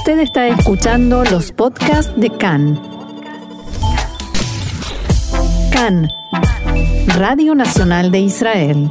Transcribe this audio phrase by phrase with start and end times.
[0.00, 2.80] Usted está escuchando los podcasts de CAN.
[5.70, 6.08] CAN,
[7.18, 8.90] Radio Nacional de Israel.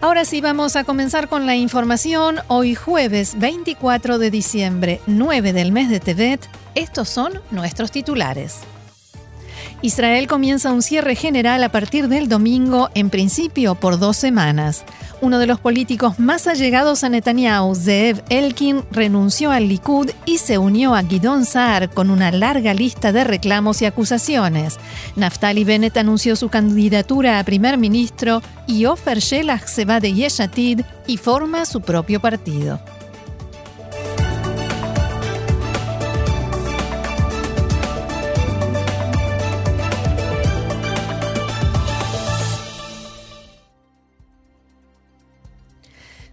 [0.00, 2.38] Ahora sí vamos a comenzar con la información.
[2.46, 8.60] Hoy jueves 24 de diciembre, 9 del mes de Tevet, estos son nuestros titulares.
[9.82, 14.84] Israel comienza un cierre general a partir del domingo, en principio por dos semanas.
[15.22, 20.58] Uno de los políticos más allegados a Netanyahu, Zeev Elkin, renunció al Likud y se
[20.58, 24.78] unió a Gidon Saar con una larga lista de reclamos y acusaciones.
[25.16, 30.82] Naftali Bennett anunció su candidatura a primer ministro y Ofer Shelach se va de Yeshatid
[31.06, 32.80] y forma su propio partido.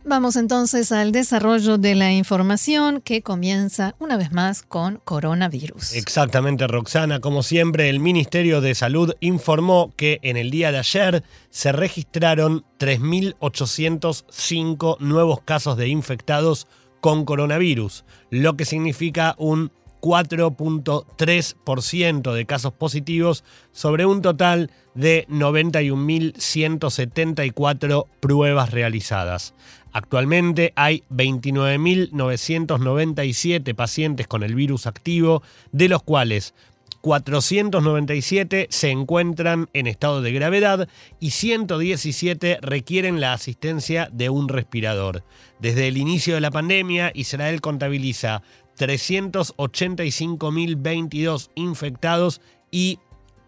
[0.09, 5.95] Vamos entonces al desarrollo de la información que comienza una vez más con coronavirus.
[5.95, 7.19] Exactamente, Roxana.
[7.19, 12.63] Como siempre, el Ministerio de Salud informó que en el día de ayer se registraron
[12.79, 16.67] 3.805 nuevos casos de infectados
[17.01, 28.07] con coronavirus, lo que significa un 4.3% de casos positivos sobre un total de 91.174
[28.19, 29.53] pruebas realizadas.
[29.93, 36.53] Actualmente hay 29.997 pacientes con el virus activo, de los cuales
[37.01, 40.87] 497 se encuentran en estado de gravedad
[41.19, 45.23] y 117 requieren la asistencia de un respirador.
[45.59, 48.41] Desde el inicio de la pandemia, Israel contabiliza
[48.77, 52.99] 385.022 infectados y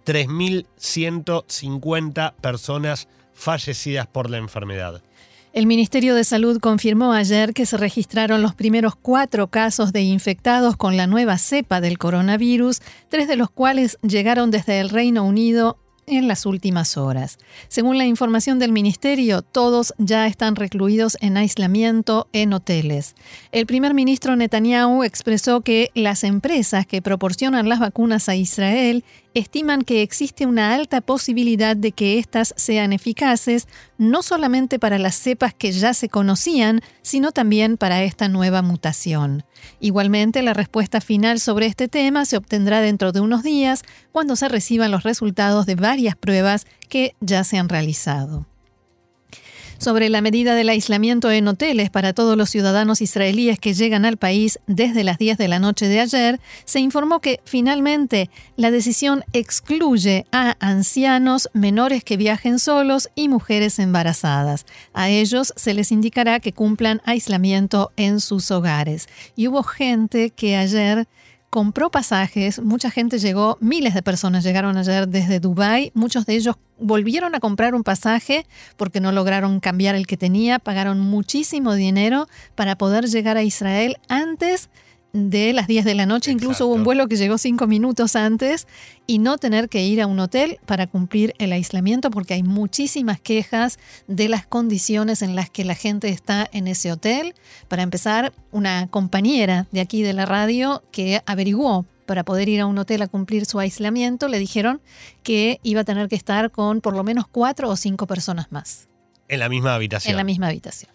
[0.05, 5.02] 3.150 personas fallecidas por la enfermedad.
[5.52, 10.77] El Ministerio de Salud confirmó ayer que se registraron los primeros cuatro casos de infectados
[10.77, 15.79] con la nueva cepa del coronavirus, tres de los cuales llegaron desde el Reino Unido
[16.09, 17.38] en las últimas horas.
[17.68, 23.16] Según la información del ministerio, todos ya están recluidos en aislamiento en hoteles.
[23.52, 29.03] El primer ministro Netanyahu expresó que las empresas que proporcionan las vacunas a Israel
[29.34, 33.68] estiman que existe una alta posibilidad de que éstas sean eficaces
[33.98, 39.44] no solamente para las cepas que ya se conocían, sino también para esta nueva mutación.
[39.80, 44.48] Igualmente, la respuesta final sobre este tema se obtendrá dentro de unos días cuando se
[44.48, 45.75] reciban los resultados de
[46.16, 48.46] pruebas que ya se han realizado
[49.80, 54.18] sobre la medida del aislamiento en hoteles para todos los ciudadanos israelíes que llegan al
[54.18, 59.24] país desde las 10 de la noche de ayer, se informó que finalmente la decisión
[59.34, 64.66] excluye a ancianos, menores que viajen solos y mujeres embarazadas.
[64.94, 69.08] A ellos se les indicará que cumplan aislamiento en sus hogares.
[69.36, 71.08] Y hubo gente que ayer
[71.50, 76.56] compró pasajes, mucha gente llegó, miles de personas llegaron ayer desde Dubái, muchos de ellos
[76.80, 78.46] volvieron a comprar un pasaje
[78.78, 83.98] porque no lograron cambiar el que tenía, pagaron muchísimo dinero para poder llegar a Israel
[84.08, 84.70] antes
[85.14, 88.68] de las 10 de la noche, incluso hubo un vuelo que llegó cinco minutos antes
[89.08, 93.19] y no tener que ir a un hotel para cumplir el aislamiento porque hay muchísimas
[93.19, 97.34] quejas de las condiciones en las que la gente está en ese hotel.
[97.68, 102.66] Para empezar, una compañera de aquí de la radio que averiguó para poder ir a
[102.66, 104.81] un hotel a cumplir su aislamiento, le dijeron
[105.22, 108.88] que iba a tener que estar con por lo menos cuatro o cinco personas más.
[109.28, 110.12] En la misma habitación.
[110.12, 110.92] En la misma habitación.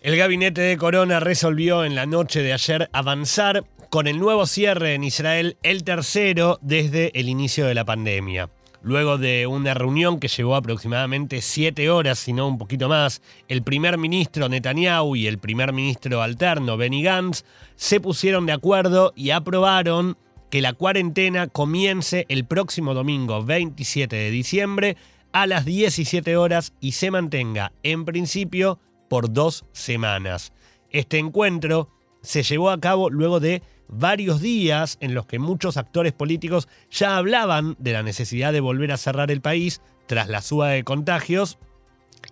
[0.00, 4.94] El gabinete de Corona resolvió en la noche de ayer avanzar con el nuevo cierre
[4.94, 8.48] en Israel, el tercero desde el inicio de la pandemia.
[8.80, 13.64] Luego de una reunión que llevó aproximadamente siete horas, si no un poquito más, el
[13.64, 17.42] primer ministro Netanyahu y el primer ministro alterno Benny Gantz
[17.74, 20.16] se pusieron de acuerdo y aprobaron
[20.48, 24.96] que la cuarentena comience el próximo domingo 27 de diciembre
[25.32, 30.52] a las 17 horas y se mantenga en principio por dos semanas.
[30.90, 31.88] Este encuentro
[32.22, 37.16] se llevó a cabo luego de varios días en los que muchos actores políticos ya
[37.16, 41.58] hablaban de la necesidad de volver a cerrar el país tras la suba de contagios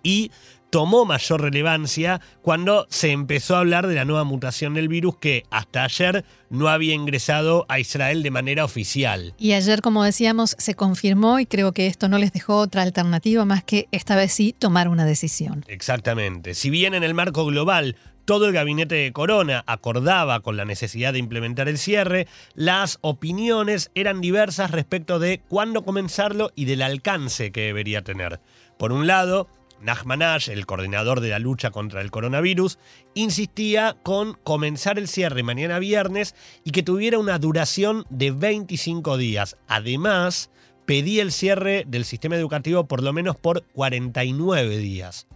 [0.03, 0.31] y
[0.69, 5.43] tomó mayor relevancia cuando se empezó a hablar de la nueva mutación del virus que
[5.49, 9.33] hasta ayer no había ingresado a Israel de manera oficial.
[9.37, 13.45] Y ayer, como decíamos, se confirmó y creo que esto no les dejó otra alternativa
[13.45, 15.65] más que esta vez sí tomar una decisión.
[15.67, 16.53] Exactamente.
[16.53, 17.95] Si bien en el marco global
[18.27, 23.89] todo el gabinete de Corona acordaba con la necesidad de implementar el cierre, las opiniones
[23.95, 28.41] eran diversas respecto de cuándo comenzarlo y del alcance que debería tener.
[28.77, 29.47] Por un lado,
[29.81, 32.79] Nachman Ash, el coordinador de la lucha contra el coronavirus,
[33.13, 39.57] insistía con comenzar el cierre mañana viernes y que tuviera una duración de 25 días.
[39.67, 40.49] Además,
[40.85, 45.27] pedía el cierre del sistema educativo por lo menos por 49 días.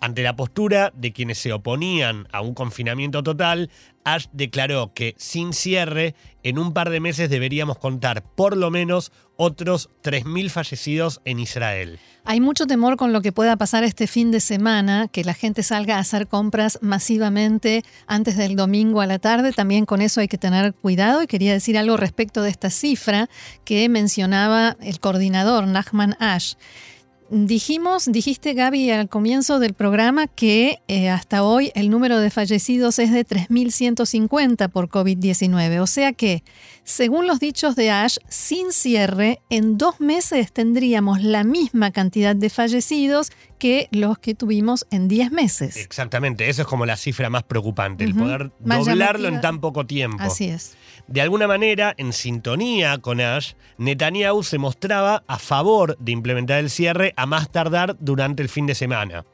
[0.00, 3.70] Ante la postura de quienes se oponían a un confinamiento total,
[4.04, 9.10] Ash declaró que sin cierre, en un par de meses deberíamos contar por lo menos
[9.36, 11.98] otros 3.000 fallecidos en Israel.
[12.24, 15.62] Hay mucho temor con lo que pueda pasar este fin de semana, que la gente
[15.62, 19.52] salga a hacer compras masivamente antes del domingo a la tarde.
[19.52, 23.28] También con eso hay que tener cuidado y quería decir algo respecto de esta cifra
[23.64, 26.54] que mencionaba el coordinador Nachman Ash.
[27.28, 33.00] Dijimos, dijiste Gaby al comienzo del programa que eh, hasta hoy el número de fallecidos
[33.00, 35.80] es de 3.150 por COVID-19.
[35.80, 36.44] O sea que,
[36.86, 42.48] según los dichos de Ash, sin cierre, en dos meses tendríamos la misma cantidad de
[42.48, 45.76] fallecidos que los que tuvimos en 10 meses.
[45.76, 50.22] Exactamente, eso es como la cifra más preocupante, el poder doblarlo en tan poco tiempo.
[50.22, 50.76] Así es.
[51.08, 56.70] De alguna manera, en sintonía con Ash, Netanyahu se mostraba a favor de implementar el
[56.70, 59.24] cierre a más tardar durante el fin de semana.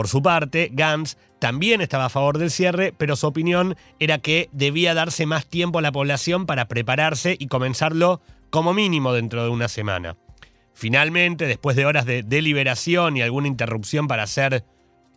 [0.00, 4.48] Por su parte, Gantz también estaba a favor del cierre, pero su opinión era que
[4.50, 9.50] debía darse más tiempo a la población para prepararse y comenzarlo como mínimo dentro de
[9.50, 10.16] una semana.
[10.72, 14.64] Finalmente, después de horas de deliberación y alguna interrupción para hacer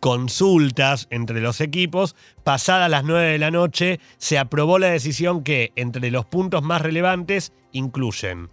[0.00, 5.72] consultas entre los equipos, pasadas las 9 de la noche, se aprobó la decisión que,
[5.76, 8.50] entre los puntos más relevantes, incluyen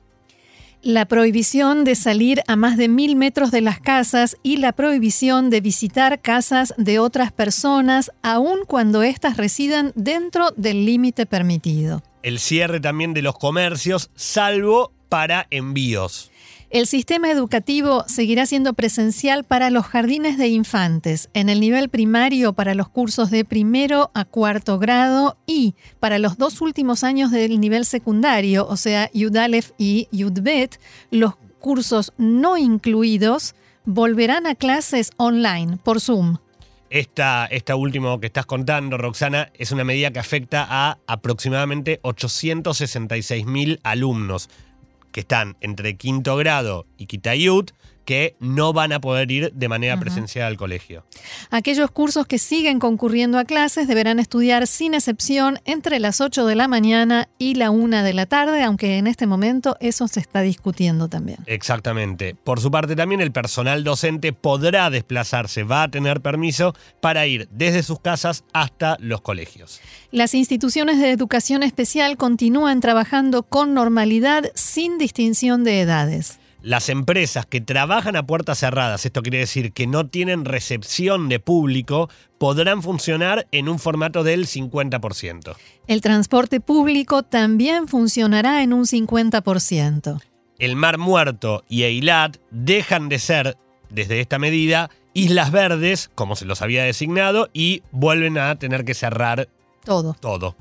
[0.82, 5.50] la prohibición de salir a más de mil metros de las casas y la prohibición
[5.50, 12.02] de visitar casas de otras personas, aun cuando éstas residan dentro del límite permitido.
[12.24, 16.31] El cierre también de los comercios, salvo para envíos.
[16.72, 22.54] El sistema educativo seguirá siendo presencial para los jardines de infantes, en el nivel primario
[22.54, 27.60] para los cursos de primero a cuarto grado y para los dos últimos años del
[27.60, 30.80] nivel secundario, o sea, Yudalef y Yudbet,
[31.10, 33.54] los cursos no incluidos
[33.84, 36.38] volverán a clases online por Zoom.
[36.90, 43.46] Esta, esta última que estás contando, Roxana, es una medida que afecta a aproximadamente 866
[43.46, 44.50] mil alumnos
[45.12, 47.72] que están entre quinto grado y Kitayut,
[48.06, 51.06] que no van a poder ir de manera presencial al colegio.
[51.50, 56.56] Aquellos cursos que siguen concurriendo a clases deberán estudiar sin excepción entre las 8 de
[56.56, 60.42] la mañana y la 1 de la tarde, aunque en este momento eso se está
[60.42, 61.40] discutiendo también.
[61.46, 62.36] Exactamente.
[62.36, 67.48] Por su parte también el personal docente podrá desplazarse, va a tener permiso para ir
[67.52, 69.82] desde sus casas hasta los colegios.
[70.12, 76.41] Las instituciones de educación especial continúan trabajando con normalidad sin distinción de edades.
[76.62, 81.40] Las empresas que trabajan a puertas cerradas, esto quiere decir que no tienen recepción de
[81.40, 85.56] público, podrán funcionar en un formato del 50%.
[85.88, 90.22] El transporte público también funcionará en un 50%.
[90.60, 93.58] El Mar Muerto y Eilat dejan de ser,
[93.90, 98.94] desde esta medida, islas verdes, como se los había designado, y vuelven a tener que
[98.94, 99.50] cerrar
[99.84, 100.16] todo.
[100.20, 100.56] Todo.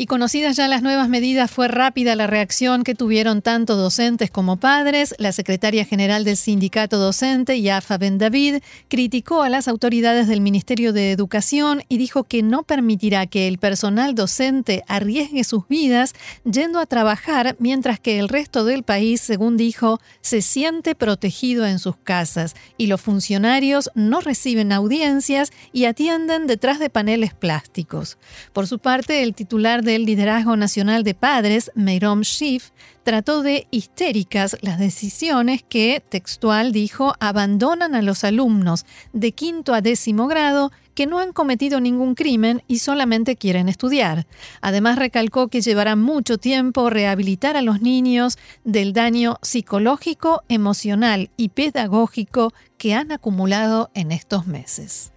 [0.00, 4.56] Y conocidas ya las nuevas medidas, fue rápida la reacción que tuvieron tanto docentes como
[4.56, 5.12] padres.
[5.18, 10.92] La secretaria general del sindicato docente, Yafa Ben David, criticó a las autoridades del Ministerio
[10.92, 16.14] de Educación y dijo que no permitirá que el personal docente arriesgue sus vidas
[16.44, 21.80] yendo a trabajar mientras que el resto del país, según dijo, se siente protegido en
[21.80, 28.16] sus casas y los funcionarios no reciben audiencias y atienden detrás de paneles plásticos.
[28.52, 32.72] Por su parte, el titular del Liderazgo Nacional de Padres, Meirom Schiff,
[33.04, 39.80] trató de histéricas las decisiones que, textual dijo, abandonan a los alumnos de quinto a
[39.80, 44.26] décimo grado que no han cometido ningún crimen y solamente quieren estudiar.
[44.60, 51.48] Además recalcó que llevará mucho tiempo rehabilitar a los niños del daño psicológico, emocional y
[51.48, 55.12] pedagógico que han acumulado en estos meses.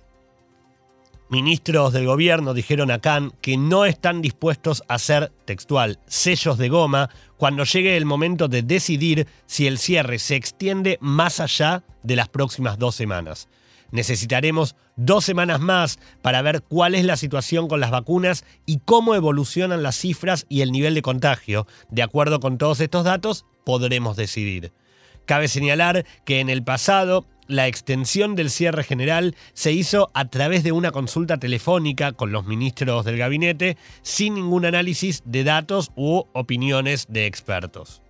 [1.32, 6.68] Ministros del gobierno dijeron a Khan que no están dispuestos a hacer, textual, sellos de
[6.68, 12.18] goma cuando llegue el momento de decidir si el cierre se extiende más allá de
[12.18, 13.48] las próximas dos semanas.
[13.92, 19.16] Necesitaremos dos semanas más para ver cuál es la situación con las vacunas y cómo
[19.16, 21.66] evolucionan las cifras y el nivel de contagio.
[21.90, 24.74] De acuerdo con todos estos datos, podremos decidir.
[25.26, 30.64] Cabe señalar que en el pasado la extensión del cierre general se hizo a través
[30.64, 36.24] de una consulta telefónica con los ministros del gabinete sin ningún análisis de datos u
[36.34, 38.02] opiniones de expertos.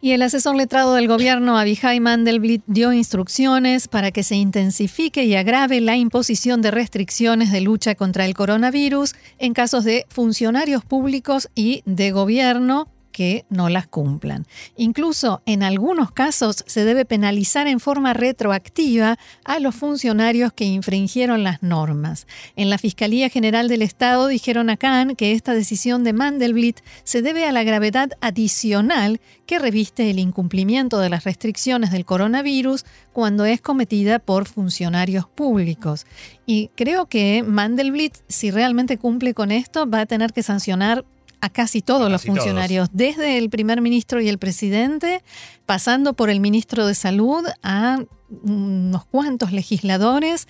[0.00, 5.34] Y el asesor letrado del gobierno, Abihai Mandelblit, dio instrucciones para que se intensifique y
[5.34, 11.48] agrave la imposición de restricciones de lucha contra el coronavirus en casos de funcionarios públicos
[11.56, 12.86] y de gobierno
[13.18, 14.46] que no las cumplan.
[14.76, 21.42] Incluso en algunos casos se debe penalizar en forma retroactiva a los funcionarios que infringieron
[21.42, 22.28] las normas.
[22.54, 27.20] En la Fiscalía General del Estado dijeron a Khan que esta decisión de Mandelblit se
[27.20, 33.46] debe a la gravedad adicional que reviste el incumplimiento de las restricciones del coronavirus cuando
[33.46, 36.06] es cometida por funcionarios públicos.
[36.46, 41.04] Y creo que Mandelblit, si realmente cumple con esto, va a tener que sancionar
[41.40, 45.22] a casi todos los funcionarios, desde el primer ministro y el presidente,
[45.66, 50.48] pasando por el ministro de Salud a unos cuantos legisladores.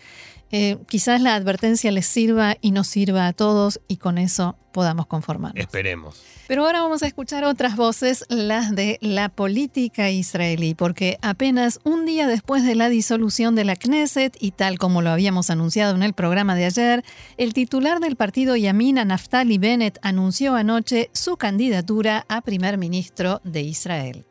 [0.50, 5.06] Eh, quizás la advertencia les sirva y nos sirva a todos y con eso podamos
[5.06, 5.60] conformarnos.
[5.60, 6.22] Esperemos.
[6.46, 12.06] Pero ahora vamos a escuchar otras voces, las de la política israelí, porque apenas un
[12.06, 16.02] día después de la disolución de la Knesset, y tal como lo habíamos anunciado en
[16.02, 17.04] el programa de ayer,
[17.36, 23.60] el titular del partido Yamina, Naftali Bennett, anunció anoche su candidatura a primer ministro de
[23.60, 24.24] Israel.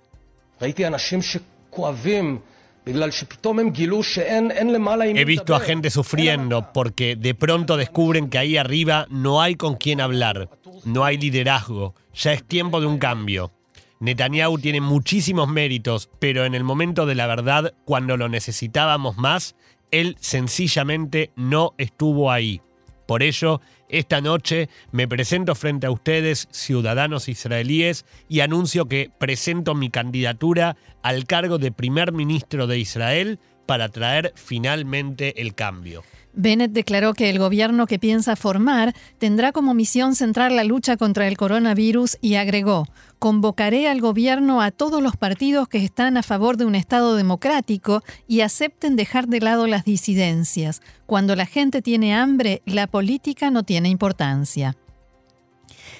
[5.17, 9.75] He visto a gente sufriendo porque de pronto descubren que ahí arriba no hay con
[9.75, 10.49] quién hablar,
[10.85, 13.51] no hay liderazgo, ya es tiempo de un cambio.
[13.99, 19.55] Netanyahu tiene muchísimos méritos, pero en el momento de la verdad, cuando lo necesitábamos más,
[19.91, 22.61] él sencillamente no estuvo ahí.
[23.07, 29.73] Por ello, esta noche me presento frente a ustedes, ciudadanos israelíes, y anuncio que presento
[29.73, 36.03] mi candidatura al cargo de primer ministro de Israel para traer finalmente el cambio.
[36.33, 41.27] Bennett declaró que el gobierno que piensa formar tendrá como misión centrar la lucha contra
[41.27, 46.55] el coronavirus y agregó, convocaré al gobierno a todos los partidos que están a favor
[46.55, 50.81] de un Estado democrático y acepten dejar de lado las disidencias.
[51.07, 54.75] Cuando la gente tiene hambre, la política no tiene importancia.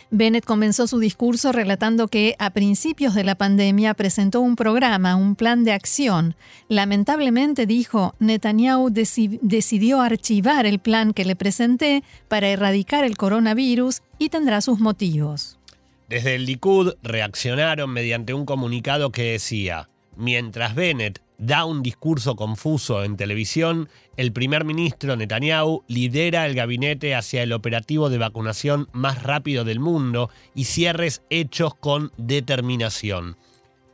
[0.09, 5.35] Bennett comenzó su discurso relatando que a principios de la pandemia presentó un programa, un
[5.35, 6.35] plan de acción.
[6.69, 14.29] Lamentablemente, dijo, Netanyahu decidió archivar el plan que le presenté para erradicar el coronavirus y
[14.29, 15.59] tendrá sus motivos.
[16.07, 23.03] Desde el Likud reaccionaron mediante un comunicado que decía, mientras Bennett da un discurso confuso
[23.03, 29.23] en televisión, el primer ministro Netanyahu lidera el gabinete hacia el operativo de vacunación más
[29.23, 33.37] rápido del mundo y cierres hechos con determinación.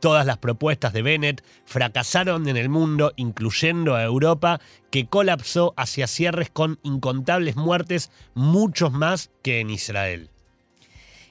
[0.00, 4.60] Todas las propuestas de Bennett fracasaron en el mundo, incluyendo a Europa,
[4.90, 10.28] que colapsó hacia cierres con incontables muertes, muchos más que en Israel.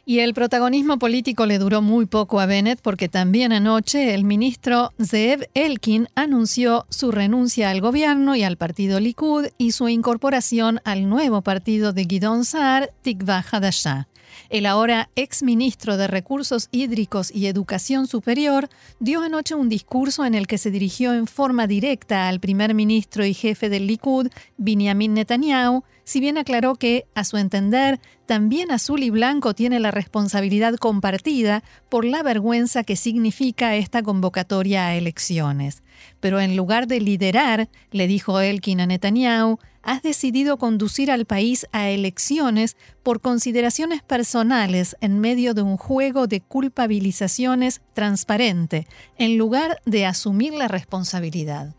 [0.05, 4.91] Y el protagonismo político le duró muy poco a Bennett porque también anoche el ministro
[5.01, 11.07] Zeev Elkin anunció su renuncia al gobierno y al partido Likud y su incorporación al
[11.07, 14.07] nuevo partido de Gidon Saar, Tikva Hadashah.
[14.49, 20.35] El ahora ex ministro de Recursos Hídricos y Educación Superior dio anoche un discurso en
[20.35, 25.13] el que se dirigió en forma directa al primer ministro y jefe del Likud, Benjamin
[25.13, 30.75] Netanyahu, si bien aclaró que, a su entender, también Azul y Blanco tiene la responsabilidad
[30.75, 35.83] compartida por la vergüenza que significa esta convocatoria a elecciones.
[36.19, 41.67] Pero en lugar de liderar, le dijo Elkin a Netanyahu, has decidido conducir al país
[41.71, 48.87] a elecciones por consideraciones personales en medio de un juego de culpabilizaciones transparente,
[49.17, 51.75] en lugar de asumir la responsabilidad.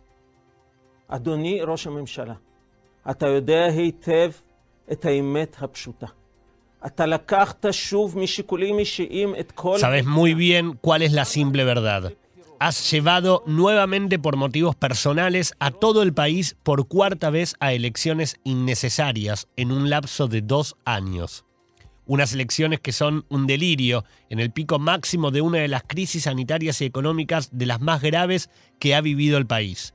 [9.81, 12.13] Sabes muy bien cuál es la simple verdad
[12.65, 18.41] has llevado nuevamente por motivos personales a todo el país por cuarta vez a elecciones
[18.43, 21.45] innecesarias en un lapso de dos años.
[22.07, 26.23] Unas elecciones que son un delirio en el pico máximo de una de las crisis
[26.23, 29.93] sanitarias y económicas de las más graves que ha vivido el país.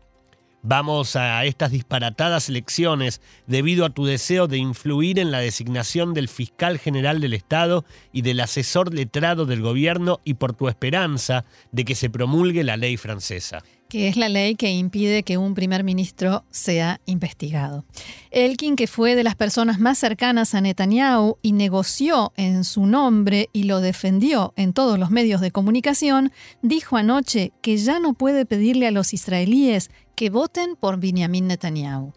[0.62, 6.28] Vamos a estas disparatadas elecciones debido a tu deseo de influir en la designación del
[6.28, 11.86] fiscal general del Estado y del asesor letrado del gobierno y por tu esperanza de
[11.86, 15.84] que se promulgue la ley francesa que es la ley que impide que un primer
[15.84, 17.84] ministro sea investigado.
[18.29, 23.50] Elkin, que fue de las personas más cercanas a Netanyahu y negoció en su nombre
[23.51, 26.31] y lo defendió en todos los medios de comunicación,
[26.62, 32.13] dijo anoche que ya no puede pedirle a los israelíes que voten por Benjamin Netanyahu.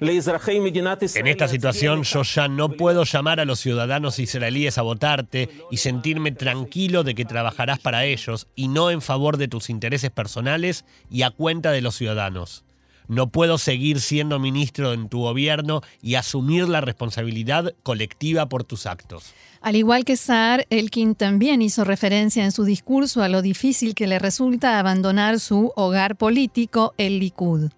[0.00, 5.76] En esta situación yo ya no puedo llamar a los ciudadanos israelíes a votarte y
[5.76, 10.84] sentirme tranquilo de que trabajarás para ellos y no en favor de tus intereses personales
[11.10, 12.64] y a cuenta de los ciudadanos.
[13.06, 18.86] No puedo seguir siendo ministro en tu gobierno y asumir la responsabilidad colectiva por tus
[18.86, 19.34] actos.
[19.60, 24.06] Al igual que Saar, Elkin también hizo referencia en su discurso a lo difícil que
[24.06, 27.70] le resulta abandonar su hogar político, el Likud.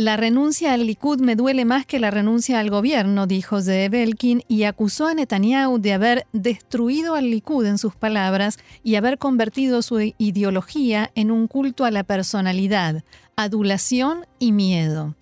[0.00, 4.42] La renuncia al Likud me duele más que la renuncia al gobierno, dijo Zeev Elkin,
[4.48, 9.82] y acusó a Netanyahu de haber destruido al Likud en sus palabras y haber convertido
[9.82, 13.04] su ideología en un culto a la personalidad,
[13.36, 15.16] adulación y miedo.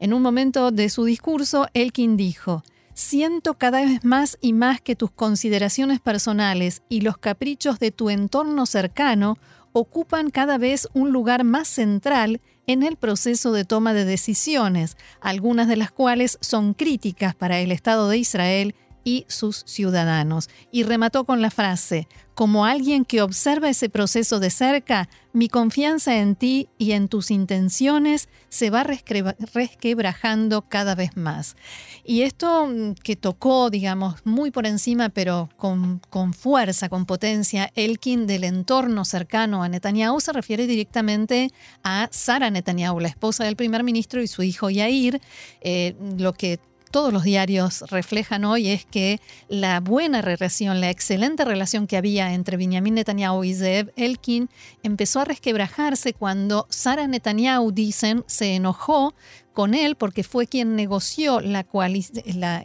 [0.00, 2.62] En un momento de su discurso, Elkin dijo,
[2.92, 8.10] Siento cada vez más y más que tus consideraciones personales y los caprichos de tu
[8.10, 9.38] entorno cercano
[9.72, 15.66] ocupan cada vez un lugar más central en el proceso de toma de decisiones, algunas
[15.66, 18.74] de las cuales son críticas para el Estado de Israel
[19.04, 20.48] y sus ciudadanos.
[20.70, 26.16] Y remató con la frase, como alguien que observa ese proceso de cerca, mi confianza
[26.18, 31.54] en ti y en tus intenciones se va resquebrajando cada vez más.
[32.02, 37.70] Y esto mm, que tocó, digamos, muy por encima, pero con, con fuerza, con potencia,
[37.74, 41.50] Elkin del entorno cercano a Netanyahu se refiere directamente
[41.82, 45.20] a Sara Netanyahu, la esposa del primer ministro, y su hijo Yair,
[45.60, 46.58] eh, lo que
[46.90, 52.34] todos los diarios reflejan hoy es que la buena relación, la excelente relación que había
[52.34, 54.48] entre Benjamin Netanyahu y Zev Elkin
[54.82, 59.14] empezó a resquebrajarse cuando Sara Netanyahu, dicen, se enojó
[59.52, 61.66] con él porque fue quien negoció la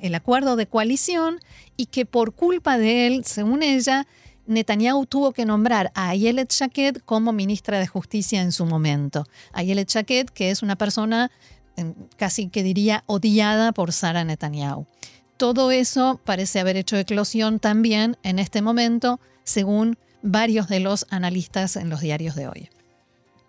[0.01, 1.39] el acuerdo de coalición
[1.77, 4.07] y que por culpa de él, según ella,
[4.47, 9.25] Netanyahu tuvo que nombrar a Ayelet Shaked como ministra de Justicia en su momento.
[9.53, 11.31] Ayelet Shaked, que es una persona
[12.17, 14.85] casi que diría odiada por Sara Netanyahu.
[15.37, 21.75] Todo eso parece haber hecho eclosión también en este momento, según varios de los analistas
[21.75, 22.69] en los diarios de hoy.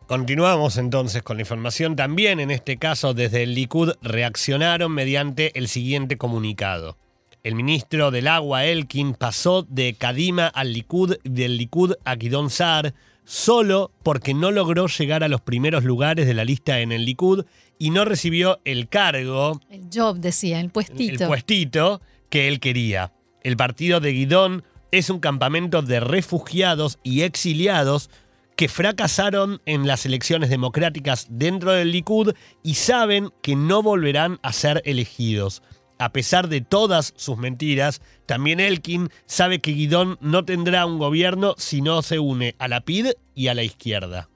[0.06, 1.96] Continuamos entonces con la información.
[1.96, 6.96] También en este caso desde el Likud reaccionaron mediante el siguiente comunicado.
[7.42, 12.94] El ministro del Agua, Elkin, pasó de Kadima al Likud, del Likud a Gidon Saar,
[13.26, 17.44] solo porque no logró llegar a los primeros lugares de la lista en el Likud
[17.78, 19.60] y no recibió el cargo.
[19.68, 21.24] El job, decía, el puestito.
[21.24, 23.12] El puestito que él quería.
[23.42, 28.08] El partido de Guidón es un campamento de refugiados y exiliados
[28.56, 34.52] que fracasaron en las elecciones democráticas dentro del Likud y saben que no volverán a
[34.52, 35.62] ser elegidos.
[35.98, 41.54] A pesar de todas sus mentiras, también Elkin sabe que Guidón no tendrá un gobierno
[41.56, 44.28] si no se une a la PID y a la izquierda.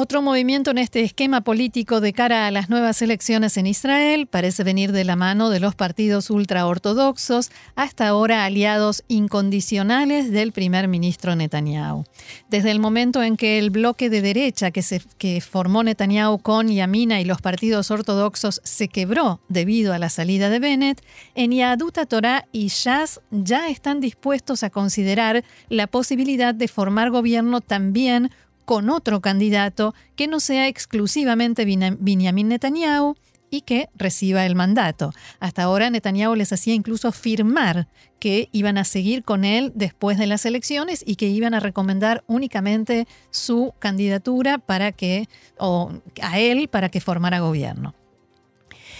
[0.00, 4.62] Otro movimiento en este esquema político de cara a las nuevas elecciones en Israel parece
[4.62, 11.34] venir de la mano de los partidos ultraortodoxos, hasta ahora aliados incondicionales del primer ministro
[11.34, 12.04] Netanyahu.
[12.48, 17.24] Desde el momento en que el bloque de derecha que, formó Netanyahu con Yamina y
[17.24, 21.02] los partidos ortodoxos se quebró debido a la salida de Bennett,
[21.34, 21.50] en
[22.08, 28.30] Torah y Shas ya están dispuestos a considerar la posibilidad de formar gobierno también
[28.68, 33.14] con otro candidato que no sea exclusivamente Benjamin Netanyahu
[33.48, 35.14] y que reciba el mandato.
[35.40, 37.88] Hasta ahora Netanyahu les hacía incluso firmar
[38.20, 42.24] que iban a seguir con él después de las elecciones y que iban a recomendar
[42.26, 47.94] únicamente su candidatura para que o a él para que formara gobierno.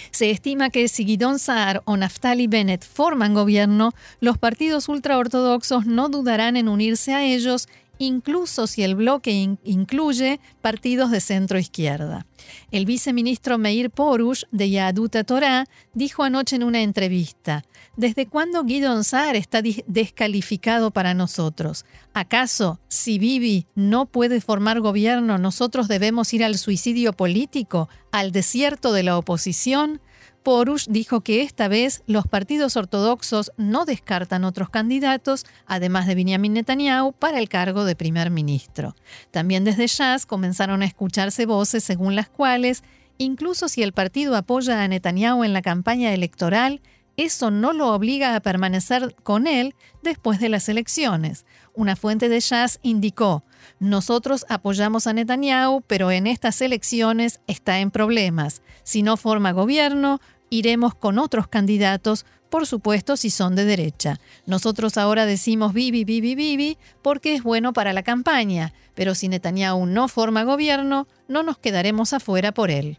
[0.09, 6.09] Se estima que si Guidon Saar o Naftali Bennett forman gobierno, los partidos ultraortodoxos no
[6.09, 7.67] dudarán en unirse a ellos
[7.99, 12.25] incluso si el bloque incluye partidos de centro izquierda.
[12.71, 17.63] El viceministro Meir Porush de Yaduta Torah dijo anoche en una entrevista:
[17.95, 21.85] ¿Desde cuándo Guido Saar está descalificado para nosotros?
[22.13, 28.93] ¿Acaso, si Bibi no puede formar gobierno, nosotros debemos ir al suicidio político, al desierto
[28.93, 30.01] de la oposición?
[30.43, 36.53] Porush dijo que esta vez los partidos ortodoxos no descartan otros candidatos, además de Benjamin
[36.53, 38.95] Netanyahu, para el cargo de primer ministro.
[39.31, 42.83] También desde Jazz comenzaron a escucharse voces según las cuales,
[43.17, 46.81] incluso si el partido apoya a Netanyahu en la campaña electoral,
[47.17, 51.45] eso no lo obliga a permanecer con él después de las elecciones.
[51.73, 53.43] Una fuente de Jazz indicó,
[53.79, 58.61] nosotros apoyamos a Netanyahu, pero en estas elecciones está en problemas.
[58.83, 60.19] Si no forma gobierno,
[60.49, 64.19] iremos con otros candidatos, por supuesto si son de derecha.
[64.45, 69.85] Nosotros ahora decimos Bibi, Bibi, Bibi, porque es bueno para la campaña, pero si Netanyahu
[69.85, 72.97] no forma gobierno, no nos quedaremos afuera por él.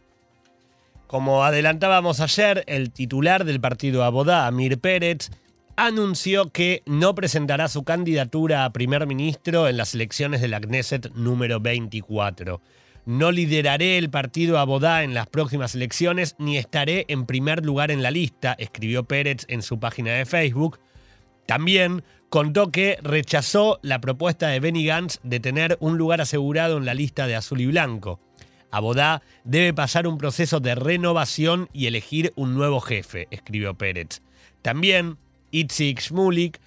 [1.06, 5.30] Como adelantábamos ayer, el titular del partido Abodá, Amir Pérez,
[5.86, 11.10] anunció que no presentará su candidatura a primer ministro en las elecciones de la Knesset
[11.14, 12.60] número 24.
[13.06, 18.02] No lideraré el partido Abodá en las próximas elecciones ni estaré en primer lugar en
[18.02, 20.78] la lista, escribió Pérez en su página de Facebook.
[21.46, 26.84] También contó que rechazó la propuesta de Benny Gantz de tener un lugar asegurado en
[26.84, 28.20] la lista de azul y blanco.
[28.70, 34.20] Abodá debe pasar un proceso de renovación y elegir un nuevo jefe, escribió Pérez.
[34.60, 35.16] También
[35.50, 36.60] Itzik Shmulik,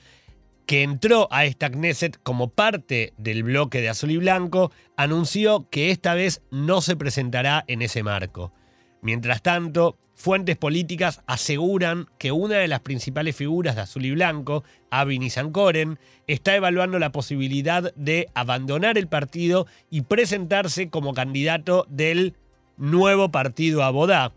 [0.65, 5.91] que entró a esta Knesset como parte del bloque de azul y blanco, anunció que
[5.91, 8.53] esta vez no se presentará en ese marco.
[9.01, 14.63] Mientras tanto, fuentes políticas aseguran que una de las principales figuras de Azul y Blanco,
[14.89, 22.35] Avi Nissankoren, está evaluando la posibilidad de abandonar el partido y presentarse como candidato del
[22.77, 24.31] nuevo partido Abodá,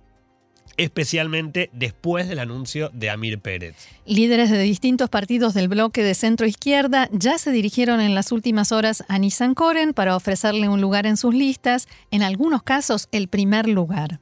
[0.77, 3.77] especialmente después del anuncio de Amir Pérez.
[4.05, 8.73] Líderes de distintos partidos del bloque de centro izquierda ya se dirigieron en las últimas
[8.73, 13.69] horas a Nissankoren para ofrecerle un lugar en sus listas, en algunos casos el primer
[13.69, 14.21] lugar.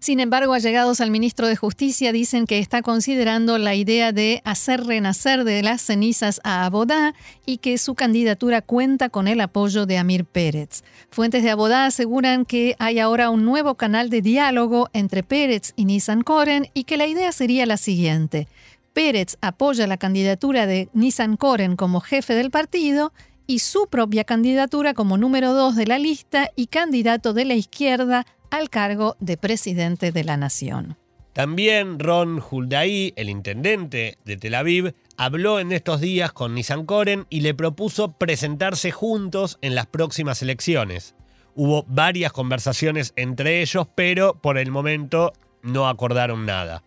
[0.00, 4.86] Sin embargo, allegados al ministro de Justicia dicen que está considerando la idea de hacer
[4.86, 9.98] renacer de las cenizas a Abodá y que su candidatura cuenta con el apoyo de
[9.98, 10.84] Amir Pérez.
[11.10, 15.84] Fuentes de Abodá aseguran que hay ahora un nuevo canal de diálogo entre Pérez y
[15.84, 18.48] Nissan Koren y que la idea sería la siguiente.
[18.94, 23.12] Pérez apoya la candidatura de Nissan Koren como jefe del partido
[23.46, 28.24] y su propia candidatura como número dos de la lista y candidato de la izquierda
[28.50, 30.96] al cargo de presidente de la nación.
[31.32, 37.26] También Ron Huldaí, el intendente de Tel Aviv, habló en estos días con Nissan Koren
[37.30, 41.14] y le propuso presentarse juntos en las próximas elecciones.
[41.54, 45.32] Hubo varias conversaciones entre ellos, pero por el momento
[45.62, 46.82] no acordaron nada.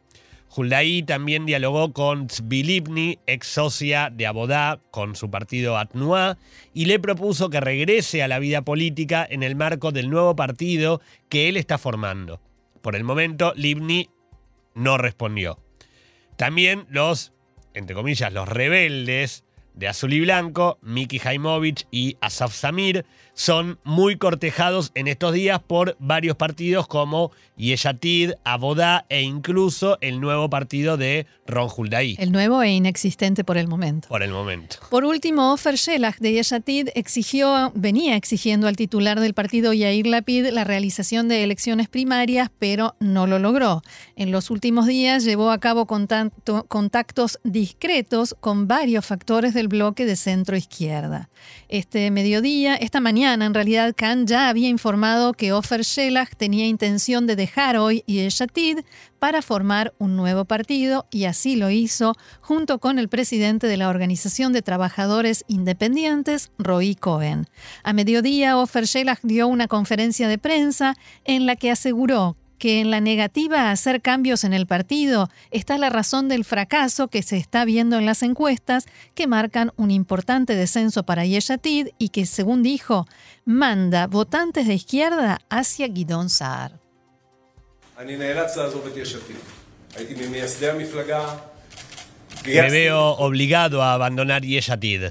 [0.55, 6.37] Huldaí también dialogó con Tzvi ex socia de Abodá, con su partido Atnua,
[6.73, 11.01] y le propuso que regrese a la vida política en el marco del nuevo partido
[11.29, 12.39] que él está formando.
[12.81, 14.09] Por el momento, Libni
[14.75, 15.59] no respondió.
[16.35, 17.33] También los,
[17.73, 24.17] entre comillas, los rebeldes de Azul y Blanco, Miki Jaimovich y Asaf Samir, son muy
[24.17, 30.97] cortejados en estos días por varios partidos como Yeshatid, Abodá e incluso el nuevo partido
[30.97, 32.15] de Ron Huldaí.
[32.19, 34.07] El nuevo e inexistente por el momento.
[34.07, 34.77] Por el momento.
[34.89, 40.47] Por último, Ofer Shelach de Yeshatid exigió, venía exigiendo al titular del partido Yair Lapid
[40.47, 43.81] la realización de elecciones primarias, pero no lo logró.
[44.15, 50.15] En los últimos días llevó a cabo contactos discretos con varios factores del bloque de
[50.15, 51.29] centro izquierda.
[51.67, 57.25] Este mediodía, esta mañana en realidad, Khan ya había informado que Ofer Shelach tenía intención
[57.25, 58.79] de dejar hoy Yeshatid
[59.19, 63.87] para formar un nuevo partido y así lo hizo junto con el presidente de la
[63.87, 67.47] Organización de Trabajadores Independientes, Roy Cohen.
[67.83, 72.91] A mediodía, Ofer Shelach dio una conferencia de prensa en la que aseguró que en
[72.91, 77.35] la negativa a hacer cambios en el partido está la razón del fracaso que se
[77.35, 82.63] está viendo en las encuestas que marcan un importante descenso para Yeshatid y que, según
[82.63, 83.05] dijo,
[83.43, 86.79] manda votantes de izquierda hacia Guidón Saar.
[92.45, 95.07] Me veo obligado a abandonar Yeshatid.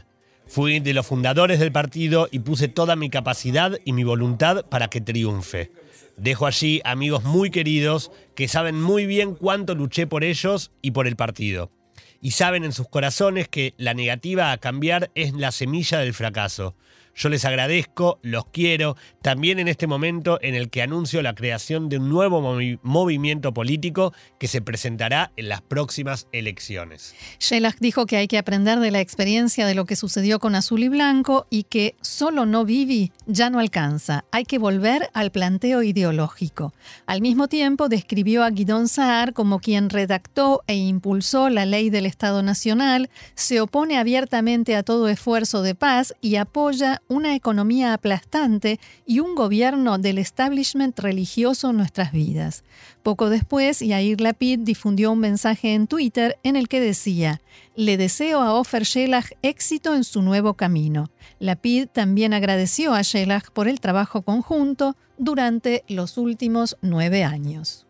[0.47, 4.89] Fui de los fundadores del partido y puse toda mi capacidad y mi voluntad para
[4.89, 5.82] que triunfe.
[6.23, 11.09] Dejo allí amigos muy queridos que saben muy bien cuánto luché por ellos y por
[11.09, 11.73] el partido.
[12.21, 16.77] Y saben en sus corazones que la negativa a cambiar es la semilla del fracaso.
[17.15, 21.89] Yo les agradezco, los quiero, también en este momento en el que anuncio la creación
[21.89, 22.41] de un nuevo
[22.83, 27.15] movimiento político que se presentará en las próximas elecciones.
[27.39, 30.83] Shelah dijo que hay que aprender de la experiencia de lo que sucedió con Azul
[30.83, 34.25] y Blanco y que solo no vivi ya no alcanza.
[34.33, 36.73] Hay que volver al planteo ideológico.
[37.07, 42.07] Al mismo tiempo, describió a Guidón Saar como quien redactó e impulsó la ley del
[42.07, 48.81] Estado Nacional, se opone abiertamente a todo esfuerzo de paz y apoya una economía aplastante
[49.07, 52.65] y un gobierno del establishment religioso en nuestras vidas.
[53.03, 57.41] Poco después, Yair Lapid difundió un mensaje en Twitter en el que decía:
[57.77, 61.11] Le deseo a Ofer Shelah éxito en su nuevo camino.
[61.39, 67.87] Lapid también agradeció a Shelah por el trabajo conjunto durante los últimos nueve años.